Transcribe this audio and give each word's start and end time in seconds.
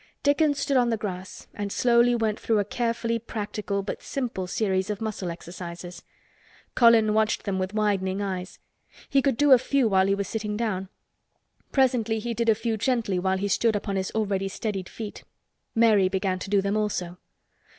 Dickon 0.23 0.55
stood 0.55 0.77
up 0.77 0.81
on 0.81 0.89
the 0.89 0.97
grass 0.97 1.45
and 1.53 1.71
slowly 1.71 2.15
went 2.15 2.39
through 2.39 2.57
a 2.57 2.65
carefully 2.65 3.19
practical 3.19 3.83
but 3.83 4.01
simple 4.01 4.47
series 4.47 4.89
of 4.89 4.99
muscle 4.99 5.29
exercises. 5.29 6.01
Colin 6.73 7.13
watched 7.13 7.43
them 7.43 7.59
with 7.59 7.75
widening 7.75 8.19
eyes. 8.19 8.57
He 9.11 9.21
could 9.21 9.37
do 9.37 9.51
a 9.51 9.59
few 9.59 9.87
while 9.87 10.07
he 10.07 10.15
was 10.15 10.27
sitting 10.27 10.57
down. 10.57 10.89
Presently 11.71 12.17
he 12.17 12.33
did 12.33 12.49
a 12.49 12.55
few 12.55 12.77
gently 12.77 13.19
while 13.19 13.37
he 13.37 13.47
stood 13.47 13.75
upon 13.75 13.95
his 13.95 14.09
already 14.15 14.47
steadied 14.47 14.89
feet. 14.89 15.23
Mary 15.75 16.09
began 16.09 16.39
to 16.39 16.49
do 16.49 16.63
them 16.63 16.75
also. 16.75 17.19